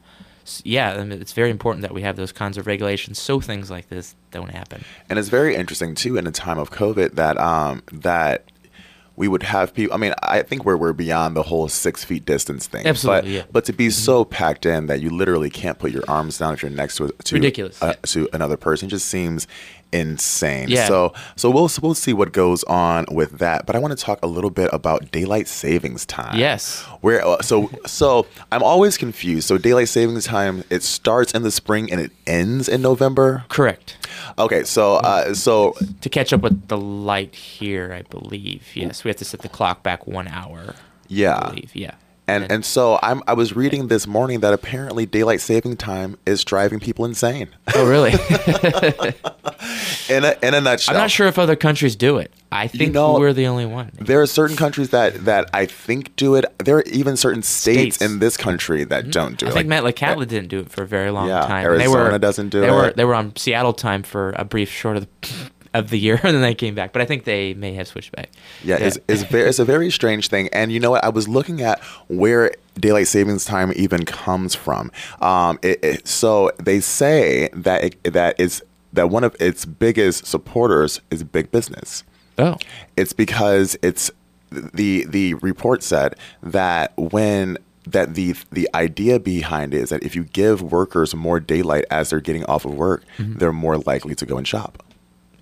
[0.63, 3.69] yeah, I mean, it's very important that we have those kinds of regulations so things
[3.69, 4.85] like this don't happen.
[5.11, 8.45] And it's very interesting too in a time of COVID that um that
[9.17, 9.95] we would have people.
[9.95, 12.87] I mean, I think we're we're beyond the whole six feet distance thing.
[12.87, 13.41] Absolutely, But, yeah.
[13.43, 13.51] Mm-hmm.
[13.53, 16.63] but to be so packed in that you literally can't put your arms down if
[16.63, 17.95] you're next to to Ridiculous, uh, yeah.
[18.03, 19.47] to another person just seems
[19.93, 20.69] insane.
[20.69, 20.87] Yeah.
[20.87, 23.67] So so we'll we'll see what goes on with that.
[23.67, 26.39] But I want to talk a little bit about daylight savings time.
[26.39, 26.83] Yes.
[27.01, 29.49] Where uh, so so I'm always confused.
[29.49, 33.45] So daylight savings time it starts in the spring and it ends in November.
[33.49, 33.97] Correct.
[34.39, 38.65] Okay, so uh, so To catch up with the light here, I believe.
[38.75, 40.75] Yes, we have to set the clock back one hour.
[41.09, 41.37] Yeah.
[41.39, 41.75] I believe.
[41.75, 41.95] Yeah.
[42.29, 46.45] And and so I'm I was reading this morning that apparently daylight saving time is
[46.45, 47.49] driving people insane.
[47.75, 48.11] oh, really?
[50.09, 50.95] in a in a nutshell.
[50.95, 52.33] I'm not sure if other countries do it.
[52.51, 53.91] I think know, we're the only one.
[54.01, 56.47] There are certain countries that that I think do it.
[56.65, 58.03] There are even certain states, States.
[58.13, 59.11] in this country that mm-hmm.
[59.11, 59.53] don't do I it.
[59.53, 61.65] think Like- Metlakatla didn't do it for a very long Yeah, time.
[61.65, 65.07] Arizona doesn't do they Were, they were on Seattle time for a brief short of
[65.21, 66.93] the, of the year, and then they came back.
[66.93, 68.31] But I think they may have switched back.
[68.65, 70.49] Yeah, It's, it's, very, it's a very strange thing.
[70.53, 71.05] And you know what?
[71.05, 74.91] I was looking at where daylight savings time even comes from.
[75.21, 78.63] Um, it, it, so they say that it, that is
[78.93, 82.03] that one of its biggest supporters is big business.
[82.39, 82.57] Oh,
[82.97, 84.11] It's because it's
[84.51, 90.15] the the report said that when that the the idea behind it is that if
[90.17, 93.39] you give workers more daylight as they're getting off of work, Mm-hmm.
[93.39, 94.83] they're more likely to go and shop.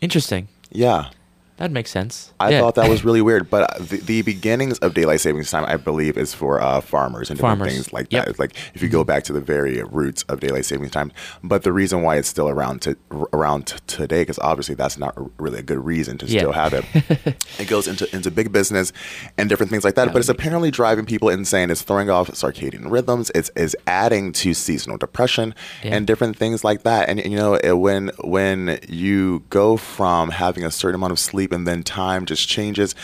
[0.05, 0.49] Interesting.
[0.71, 1.09] Yeah.
[1.57, 2.33] That makes sense.
[2.41, 2.61] I Yeah.
[2.61, 6.19] thought that was really weird, but the, the beginnings of daylight savings time, I believe,
[6.19, 8.25] is for uh, farmers and different things like Yep.
[8.25, 8.31] that.
[8.31, 11.13] It's like if you go back to the very roots of daylight savings time,
[11.45, 12.97] but the reason why it's still around to
[13.33, 16.41] around t- today, because obviously that's not r- really a good reason to Yeah.
[16.41, 16.85] still have it.
[17.61, 18.93] it goes into into big business
[19.39, 20.13] and different things like that.
[20.13, 21.71] But it's apparently driving people insane.
[21.71, 23.31] It's throwing off circadian rhythms.
[23.33, 25.95] It's is adding to seasonal depression Yeah.
[25.95, 27.09] and different things like that.
[27.09, 31.44] And you know, it, when when you go from having a certain amount of sleep
[31.53, 32.95] and then time just changes.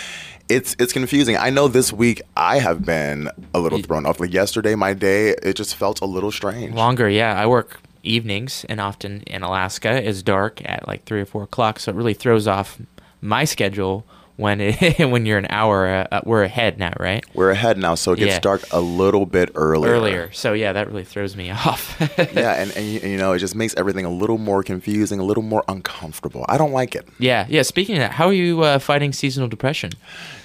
[0.49, 1.37] It's it's confusing.
[1.37, 4.19] I know this week I have been a little thrown off.
[4.21, 6.75] Like yesterday, my day it just felt a little strange.
[6.75, 7.41] Longer, yeah.
[7.41, 11.79] I work evenings, and often in Alaska is dark at like three or four o'clock,
[11.79, 12.79] so it really throws off
[13.21, 14.05] my schedule
[14.41, 16.07] when it, when you're an hour.
[16.11, 17.25] Uh, we're ahead now, right?
[17.35, 18.41] We're ahead now, so it gets Yeah.
[18.41, 19.93] dark a little bit earlier.
[19.93, 21.97] Earlier, so yeah, that really throws me off.
[22.35, 25.25] yeah, and, and you, you know, it just makes everything a little more confusing, a
[25.25, 26.45] little more uncomfortable.
[26.49, 27.07] I don't like it.
[27.19, 27.63] yeah, yeah.
[27.63, 29.93] Speaking of that, how are you uh, fighting seasonal depression?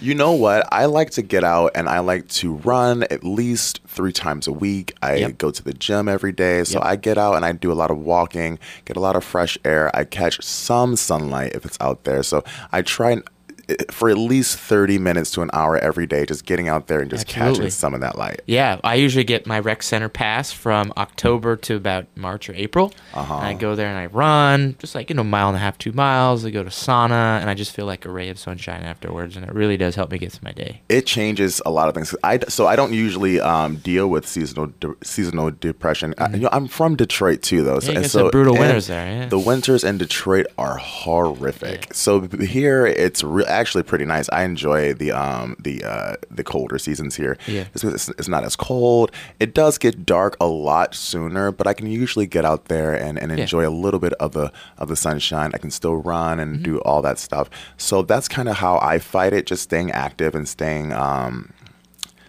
[0.02, 0.68] You know what?
[0.72, 4.52] I like to get out and I like to run at least three times a
[4.52, 4.94] week.
[5.02, 5.38] I Yep.
[5.38, 6.64] go to the gym every day.
[6.66, 6.84] So Yep.
[6.86, 9.58] I get out and I do a lot of walking, get a lot of fresh
[9.64, 9.90] air.
[9.96, 12.22] I catch some sunlight if it's out there.
[12.24, 13.24] So I try and
[13.92, 17.10] for at least 30 minutes to an hour every day, just getting out there and
[17.10, 17.56] just Absolutely.
[17.58, 18.42] catching some of that light.
[18.46, 22.94] Yeah, I usually get my rec center pass from October to about March or April.
[23.14, 23.38] Uh-huh.
[23.38, 25.78] And I go there and I run, just like you know, mile and a half,
[25.78, 26.46] two miles.
[26.46, 29.46] I go to sauna, and I just feel like a ray of sunshine afterwards, and
[29.46, 30.82] it really does help me get through my day.
[30.90, 32.14] it changes a lot of things.
[32.24, 36.14] I so I don't usually um, deal with seasonal de- seasonal depression.
[36.18, 37.78] I, you know, I'm from Detroit too, though.
[37.78, 37.92] Mm-hmm.
[37.92, 39.26] Yeah, and so brutal winters there, yeah.
[39.28, 41.86] The winters in Detroit are horrific.
[41.88, 41.94] Yeah.
[41.94, 44.28] So here it's re- actually pretty nice.
[44.30, 47.38] I enjoy the um the uh, the colder seasons here.
[47.48, 47.66] Yeah.
[47.66, 49.12] 'cause it's, it's not as cold.
[49.40, 53.18] It does get dark a lot sooner, but I can usually get out there and,
[53.18, 53.44] and Yeah.
[53.44, 55.52] enjoy a little bit of the of the sunshine.
[55.54, 56.64] I can still run and Mm-hmm.
[56.64, 57.50] do all that stuff.
[57.78, 59.46] So that's kind of how I fight it.
[59.46, 61.52] Just staying active and staying um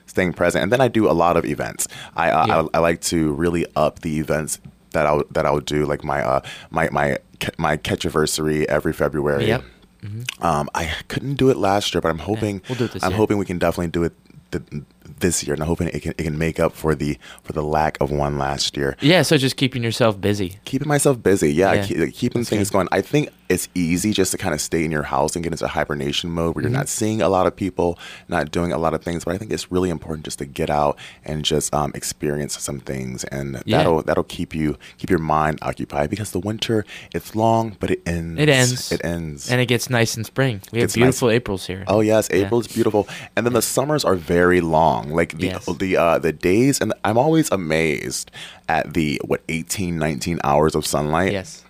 [0.07, 0.63] staying present.
[0.63, 1.89] And then I do a lot of events.
[2.17, 2.63] I uh, Yeah.
[2.75, 4.59] I, I like to really up the events
[4.93, 7.19] that I'll that I'll do like my uh my my
[7.59, 9.47] my catchiversary every February.
[9.47, 9.63] Yep.
[10.41, 13.17] Um, I couldn't do it last year, but I'm hoping we'll it this I'm year.
[13.19, 14.13] hoping we can definitely do it
[14.53, 14.65] th-
[15.21, 17.63] this year, and I'm hoping it can it can make up for the for the
[17.63, 18.97] lack of one last year.
[19.01, 20.59] Yeah, so just keeping yourself busy.
[20.65, 21.87] Keeping myself busy, yeah, Yeah.
[21.87, 22.75] keep, keeping That's things good.
[22.77, 22.89] going.
[22.93, 25.67] I think it's easy just to kind of stay in your house and get into
[25.69, 26.73] hibernation mode where Mm-hmm.
[26.73, 29.25] you're not seeing a lot of people, not doing a lot of things.
[29.25, 32.81] But I think it's really important just to get out and just um, experience some
[32.81, 33.79] things, and Yeah.
[33.79, 38.03] that'll that'll keep you keep your mind occupied because the winter it's long, but it
[38.07, 38.41] ends.
[38.41, 38.93] It ends.
[38.93, 39.51] It ends.
[39.51, 40.61] And it gets nice in spring.
[40.73, 41.03] We have Gets nice.
[41.05, 41.85] beautiful Aprils here.
[41.87, 42.45] Oh yes, Yeah.
[42.47, 43.07] April is beautiful,
[43.37, 45.11] and then the summers are very long.
[45.11, 45.67] Like the Yes.
[45.67, 48.31] the uh, the days, and I'm always amazed
[48.69, 51.33] at the what 18, 19 hours of sunlight.
[51.33, 51.63] Yes.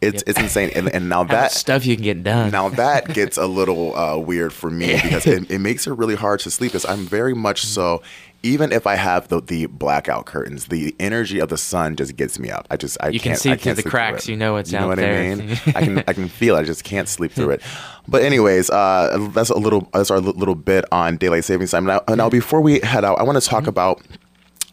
[0.00, 0.28] It's Yep.
[0.28, 0.70] it's insane.
[0.74, 2.50] And, and now that stuff you can get done.
[2.50, 6.14] now that gets a little uh, weird for me because it, it makes it really
[6.16, 6.72] hard to sleep.
[6.72, 8.02] Because I'm very much so.
[8.42, 12.38] Even if I have the, the blackout curtains, the energy of the sun just gets
[12.38, 12.66] me up.
[12.70, 14.36] I just I You can can't see I through can't the sleep through cracks, you
[14.36, 15.32] know it's you know out what there.
[15.32, 15.50] I mean?
[15.68, 16.60] I can I can feel it.
[16.60, 17.62] I just can't sleep through it.
[18.06, 21.86] But anyways, uh, that's a little that's our little bit on daylight savings time.
[21.86, 24.02] Now, now before we head out, I want to talk about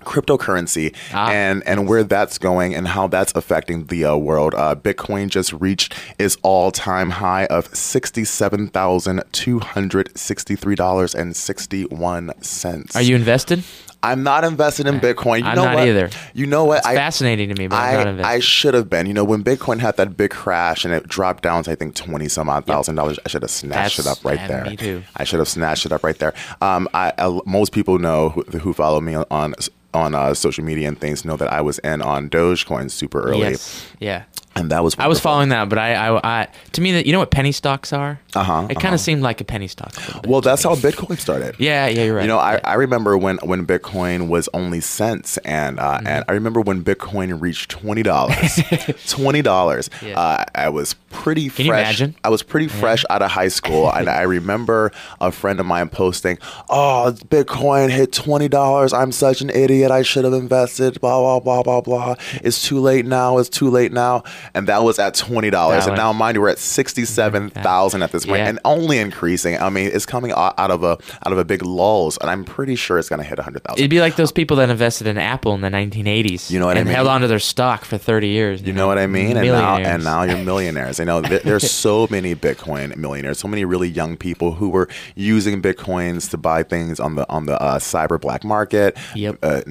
[0.03, 4.53] cryptocurrency Ah, and and where that's going and how that's affecting the uh, world.
[4.55, 10.55] Uh, Bitcoin just reached its all time high of sixty seven thousand two hundred sixty
[10.55, 12.95] three dollars and sixty one cents.
[12.95, 13.63] Are you invested?
[14.03, 15.39] I'm not invested in Bitcoin.
[15.39, 15.87] You I'm know not what?
[15.87, 16.09] either.
[16.33, 16.79] You know what?
[16.79, 18.29] It's fascinating to me, but I'm not I, invested.
[18.31, 19.05] I should have been.
[19.05, 21.95] You know, when Bitcoin had that big crash and it dropped down to I think
[21.95, 24.65] twenty some odd thousand dollars, I should have snatched That's- it up right there.
[24.65, 25.03] me too.
[25.15, 26.33] I should have snatched it up right there.
[26.61, 29.53] Um, I, I most people know who, who follow me on
[29.93, 33.39] on uh, social media and things know that I was in on Dogecoin super early,
[33.41, 33.85] Yes.
[33.99, 34.23] Yeah.
[34.55, 37.13] And that was I was following that, but I, I, I to me that you
[37.13, 38.19] know what penny stocks are.
[38.35, 39.93] Uh-huh, It kind of seemed like a penny stock.
[40.23, 41.55] a Well, that's how Bitcoin started.
[41.59, 42.21] Yeah, yeah, you're right.
[42.21, 46.07] You know, I, I remember when, when Bitcoin was only cents, and uh, Mm-hmm.
[46.07, 48.59] and I remember when Bitcoin reached twenty dollars.
[49.07, 49.89] twenty dollars.
[50.01, 50.17] Yeah.
[50.19, 51.67] Uh, I was pretty Can fresh.
[51.67, 51.73] you
[52.05, 52.15] imagine?
[52.23, 55.89] I was pretty fresh out of high school, and I remember a friend of mine
[55.89, 56.37] posting,
[56.69, 58.93] "Oh, Bitcoin hit twenty dollars.
[58.93, 59.91] I'm such an idiot.
[59.91, 60.99] I should have invested.
[61.01, 62.15] Blah blah blah blah blah.
[62.43, 63.37] It's too late now.
[63.37, 64.23] It's too late now."
[64.53, 68.11] And that was at twenty dollars, and now mind you, we're at sixty-seven thousand at
[68.11, 68.47] this point, Yeah.
[68.49, 69.57] and only increasing.
[69.57, 72.75] I mean, it's coming out of a out of a big lulls, and I'm pretty
[72.75, 73.79] sure it's going to hit a hundred thousand.
[73.79, 76.49] It'd be like those people that invested in Apple in the 1980s.
[76.51, 76.95] You know what I and mean?
[76.95, 78.61] held onto their stock for 30 years.
[78.61, 79.37] You know what I mean?
[79.37, 80.99] And now, and now you're millionaires.
[80.99, 84.87] I know there, there's so many Bitcoin millionaires, so many really young people who were
[85.15, 88.97] using Bitcoins to buy things on the on the uh, cyber black market.
[89.15, 89.37] Yep.
[89.43, 89.61] Uh,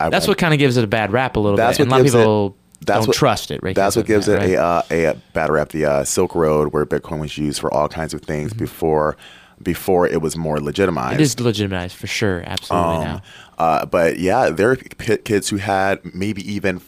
[0.00, 1.84] I That's what kind of gives it a bad rap a little That's bit.
[1.84, 3.62] And a what lot of gives it- people that's don't what, trust it.
[3.62, 3.74] Right?
[3.74, 4.90] That's what gives that, it right?
[4.90, 5.70] a, uh, a bad rap.
[5.70, 8.58] The uh, Silk Road, where Bitcoin was used for all kinds of things Mm-hmm.
[8.60, 9.16] before
[9.62, 11.14] before it was more legitimized.
[11.18, 12.42] It is legitimized for sure.
[12.44, 13.22] Absolutely now.
[13.56, 16.82] Uh, but yeah, there are p- kids who had maybe even.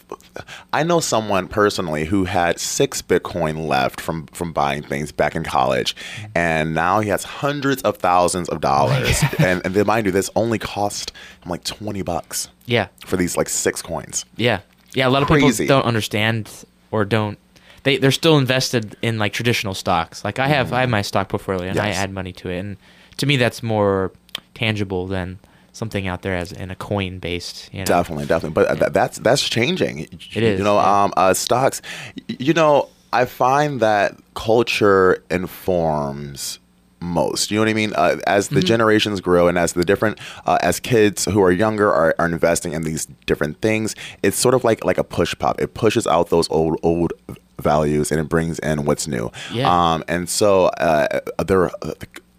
[0.71, 5.43] I know someone personally who had six Bitcoin left from from buying things back in
[5.43, 5.95] college,
[6.35, 9.19] and now he has hundreds of thousands of dollars.
[9.39, 11.11] and and mind you, this only cost
[11.43, 12.89] him like twenty bucks Yeah.
[13.03, 14.25] for these like six coins.
[14.35, 14.59] Yeah,
[14.93, 15.07] yeah.
[15.07, 15.63] A lot of Crazy.
[15.63, 16.49] people don't understand
[16.91, 17.37] or don't.
[17.83, 20.23] They they're still invested in like traditional stocks.
[20.25, 22.77] Like I have I have my stock portfolio and I add money to it, and
[23.17, 24.11] to me that's more
[24.53, 25.39] tangible than
[25.71, 27.69] something out there as in a coin based.
[27.71, 27.85] You know?
[27.85, 28.53] Definitely, definitely.
[28.65, 29.99] But th- that's that's changing.
[30.33, 31.03] It is, You know, yeah.
[31.03, 31.81] um, uh, stocks.
[32.27, 36.59] You know, I find that culture informs
[37.01, 37.49] most.
[37.51, 37.93] You know what I mean?
[37.95, 38.55] Uh, as Mm-hmm.
[38.55, 42.25] the generations grow and as the different, uh, as kids who are younger are, are
[42.25, 45.59] investing in these different things, it's sort of like like a push pop.
[45.61, 47.13] It pushes out those old old
[47.61, 49.31] values and it brings in what's new.
[49.51, 49.69] Yeah.
[49.93, 51.71] Um, and so uh, there.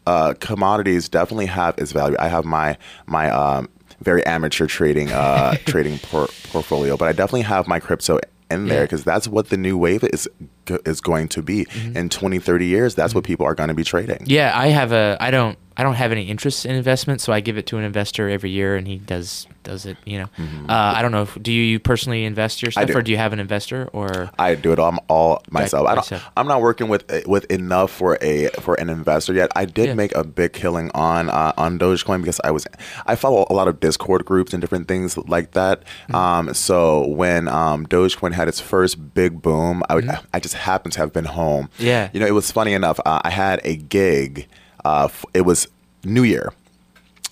[0.06, 2.16] Uh, commodities definitely have its value.
[2.18, 3.68] I have my my um,
[4.00, 8.18] very amateur trading uh, trading por- portfolio, but I definitely have my crypto
[8.50, 8.84] in there Yeah.
[8.84, 10.28] because that's what the new wave is
[10.84, 13.84] is going to be in 20 30 years that's what people are going to be
[13.84, 14.30] trading Mm-hmm.
[14.30, 15.16] Yeah, I have a.
[15.20, 15.56] I don't.
[15.76, 18.50] I don't have any interest in investment, so I give it to an investor every
[18.50, 19.96] year, and he does does it.
[20.04, 20.28] You know,
[20.68, 21.22] uh, I don't know.
[21.22, 22.92] If, do you personally invest your stuff, Mm-hmm.
[22.92, 22.98] do.
[22.98, 23.88] or do you have an investor?
[23.92, 25.86] Or I do it all, all myself.
[25.86, 26.12] I don't.
[26.36, 29.50] I'm not working with with enough for a for an investor yet.
[29.56, 29.94] I did Yeah.
[29.94, 32.66] make a big killing on uh, on Dogecoin because I was
[33.06, 35.84] I follow a lot of Discord groups and different things like that.
[36.08, 36.14] Mm-hmm.
[36.14, 40.26] Um, so when um, Dogecoin had its first big boom, I would, Mm-hmm.
[40.34, 41.70] I just happened to have been home.
[41.78, 42.10] Yeah.
[42.12, 42.98] you know, it was funny enough.
[43.06, 44.48] Uh, I had a gig.
[44.84, 45.68] Uh, it was
[46.04, 46.52] New Year.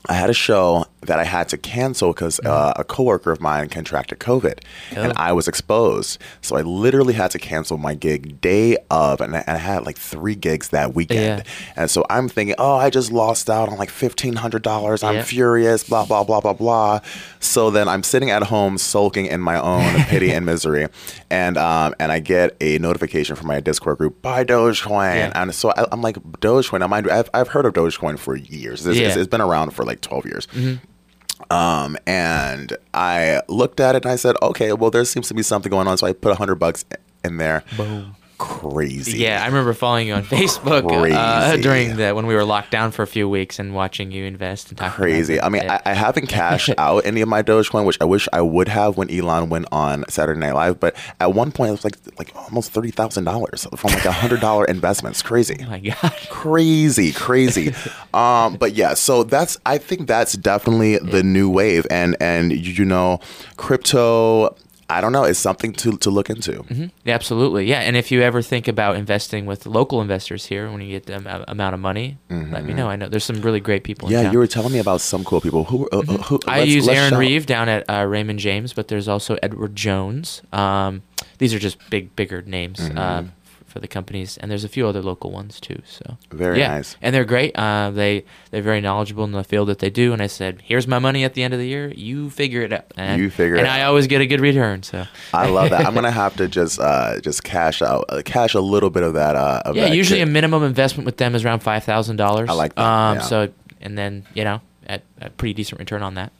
[0.07, 3.69] I had a show that I had to cancel because uh, a coworker of mine
[3.69, 4.61] contracted COVID,
[4.97, 5.17] and Oh.
[5.17, 6.19] I was exposed.
[6.41, 9.85] So I literally had to cancel my gig day of, and I, and I had
[9.87, 11.45] like three gigs that weekend.
[11.45, 11.53] Yeah.
[11.77, 15.03] And so I'm thinking, oh, I just lost out on like fifteen hundred dollars.
[15.03, 15.23] I'm Yeah.
[15.25, 15.85] furious.
[15.85, 17.01] Blah blah blah blah blah.
[17.41, 20.87] So then I'm sitting at home sulking in my own pity and misery,
[21.29, 25.33] and um and I get a notification from my Discord group, buy Dogecoin, Yeah.
[25.43, 26.81] and so I, I'm like Dogecoin.
[26.81, 28.81] Now mind you, I've I've heard of Dogecoin for years.
[28.87, 29.09] It's, it's- Yeah.
[29.11, 29.21] Mm-hmm.
[29.21, 30.47] it's been around for like twelve years.
[31.51, 35.43] Um, and I looked at it and I said, okay, well, there seems to be
[35.43, 35.97] something going on.
[35.99, 36.85] So I put a hundred bucks
[37.25, 37.65] in there.
[37.77, 38.15] Boom.
[38.39, 39.19] Crazy.
[39.19, 42.93] Yeah, I remember following you on Facebook uh, during the when we were locked down
[42.93, 44.95] for a few weeks and watching you invest and talk.
[44.95, 45.41] Crazy.
[45.41, 48.41] I mean, I, I haven't cashed out any of my Dogecoin, which I wish I
[48.41, 50.79] would have when Elon went on Saturday Night Live.
[50.79, 54.13] But at one point, it was like like almost thirty thousand dollars from like a
[54.13, 55.21] hundred dollar investments.
[55.21, 55.59] Crazy.
[55.65, 56.13] oh my god.
[56.31, 57.75] crazy crazy
[58.15, 62.85] um but yeah so that's i think that's definitely the new wave and and you
[62.85, 63.19] know
[63.57, 64.55] crypto
[64.91, 66.65] i don't know it's something to to look into
[67.05, 67.65] Yeah, absolutely.
[67.67, 71.07] Yeah, and if you ever think about investing with local investors here, when you get
[71.07, 71.17] the
[71.51, 72.89] amount of money, let me know.
[72.89, 74.09] I know there's some really great people.
[74.09, 76.61] in yeah you were telling me about some cool people who, uh, uh, who I
[76.63, 80.43] use Aaron shout- Reeve down at uh, Raymond James, but there's also Edward Jones.
[80.53, 81.03] Um,
[81.39, 83.31] these are just big, bigger names uh, f-
[83.69, 85.81] for the companies, and there's a few other local ones too.
[85.87, 86.69] So Very yeah.
[86.77, 86.97] nice.
[87.03, 87.57] and they're great.
[87.57, 90.13] Uh, they they're very knowledgeable in the field that they do.
[90.13, 91.89] And I said, "Here's my money at the end of the year.
[91.95, 94.83] You figure it out." And, You figure and it I always get a good return.
[94.83, 98.55] So i love that i'm gonna have to just uh just cash out uh, cash
[98.55, 100.29] a little bit of that uh of yeah, that usually kit.
[100.29, 102.49] a minimum investment with them is around five thousand dollars.
[102.49, 103.23] I like that, Um, yeah.
[103.23, 103.49] So
[103.81, 106.33] and then you know at a pretty decent return on that.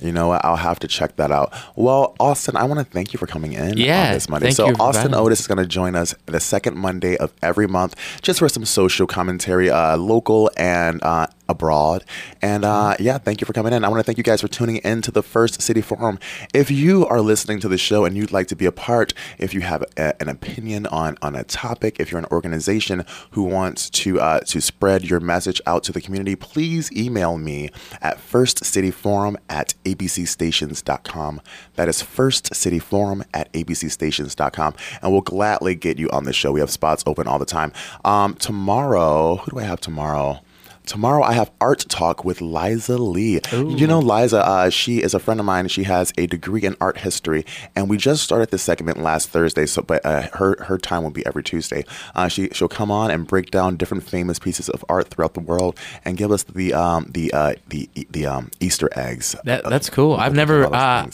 [0.00, 0.44] You know what?
[0.44, 1.52] I'll have to check that out.
[1.76, 4.46] Well, Austin, I want to thank you for coming in Yeah, on this Monday.
[4.52, 5.12] thank so Austin.
[5.12, 8.64] Otos is going to join us the second Monday of every month, just for some
[8.64, 12.04] social commentary, uh, local and uh, abroad.
[12.40, 13.84] And uh, yeah, thank you for coming in.
[13.84, 16.18] I want to thank you guys for tuning in to the First City Forum.
[16.54, 19.52] If you are listening to the show and you'd like to be a part, if
[19.52, 23.90] you have a, an opinion on on a topic, if you're an organization who wants
[23.90, 29.36] to uh, to spread your message out to the community, please email me at firstcityforum
[29.48, 31.40] at abcstations.com.
[31.74, 34.74] That is firstcityforum at abcstations.com.
[35.02, 36.52] And we'll gladly get you on the show.
[36.52, 37.72] We have spots open all the time.
[38.04, 40.40] Um, tomorrow, who do I have tomorrow?
[40.86, 43.40] Tomorrow I have art talk with Liza Lee.
[43.52, 45.68] You know Liza, uh, she is a friend of mine.
[45.68, 47.44] She has a degree in art history,
[47.76, 49.66] and we just started this segment last Thursday.
[49.66, 51.84] So, but uh, her her time will be every Tuesday.
[52.14, 55.40] Uh, she she'll come on and break down different famous pieces of art throughout the
[55.40, 59.36] world and give us the um the uh the the um Easter eggs.
[59.44, 60.14] That that's cool.
[60.14, 60.66] I've never.
[60.66, 61.08] Uh.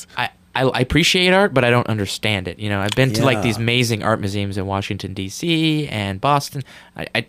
[0.57, 2.59] I, I appreciate art, but I don't understand it.
[2.59, 5.87] You know, I've been to like these amazing art museums in Washington D.C.
[5.89, 6.63] and Boston.
[6.97, 7.07] I.
[7.15, 7.27] I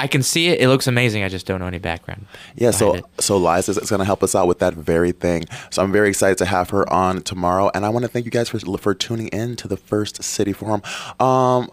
[0.00, 0.60] I can see it.
[0.60, 1.24] It looks amazing.
[1.24, 2.26] I just don't know any background.
[2.54, 3.04] Yeah, so it.
[3.18, 5.44] so Liza is going to help us out with that very thing.
[5.70, 8.30] So I'm very excited to have her on tomorrow, and I want to thank you
[8.30, 10.82] guys for for tuning in to the First City Forum.
[11.18, 11.70] Um,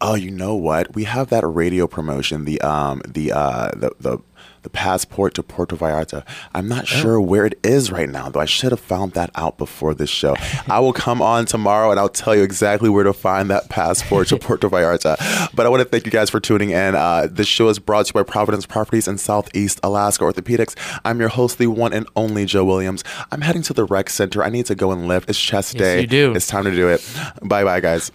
[0.00, 0.94] oh, you know what?
[0.94, 4.18] We have that radio promotion, the um the uh the the
[4.64, 6.26] the passport to Puerto Vallarta.
[6.54, 8.40] I'm not sure where it is right now, though.
[8.40, 10.34] I should have found that out before this show.
[10.68, 14.28] I will come on tomorrow and I'll tell you exactly where to find that passport
[14.28, 15.16] to Puerto Vallarta.
[15.54, 16.94] But I want to thank you guys for tuning in.
[16.94, 20.74] Uh, this show is brought to you by Providence Properties in Southeast Alaska Orthopedics.
[21.04, 23.04] I'm your host, the one and only Joe Williams.
[23.30, 24.42] I'm heading to the rec center.
[24.42, 25.28] I need to go and lift.
[25.28, 26.00] It's chest Yes, day.
[26.00, 26.34] you do.
[26.34, 27.06] It's time to do it.
[27.42, 28.10] Bye bye, guys.